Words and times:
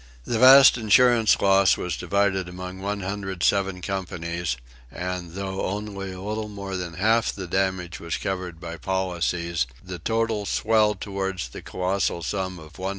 The 0.25 0.39
vast 0.39 0.79
insurance 0.79 1.39
loss 1.39 1.77
was 1.77 1.95
divided 1.95 2.49
among 2.49 2.79
107 2.79 3.81
companies, 3.81 4.57
and, 4.89 5.33
though 5.35 5.63
only 5.63 6.11
a 6.11 6.19
little 6.21 6.49
more 6.49 6.75
than 6.75 6.95
half 6.95 7.31
the 7.31 7.45
damage 7.45 7.99
was 7.99 8.17
covered 8.17 8.59
by 8.59 8.77
policies, 8.77 9.67
the 9.83 9.99
total 9.99 10.47
swelled 10.47 11.01
toward 11.01 11.37
the 11.53 11.61
colossal 11.61 12.23
sum 12.23 12.57
of 12.57 12.73
$150,000,000. 12.73 12.89